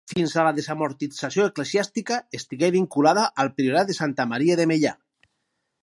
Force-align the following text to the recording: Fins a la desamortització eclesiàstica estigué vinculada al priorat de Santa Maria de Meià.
Fins 0.11 0.31
a 0.35 0.43
la 0.45 0.53
desamortització 0.59 1.45
eclesiàstica 1.51 2.17
estigué 2.39 2.71
vinculada 2.77 3.29
al 3.45 3.53
priorat 3.61 3.93
de 3.93 4.01
Santa 4.01 4.31
Maria 4.33 4.59
de 4.63 4.71
Meià. 4.73 4.97